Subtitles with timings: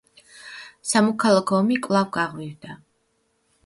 [0.93, 2.85] სამოქალაქო ომი კვლავ გაღვივდა.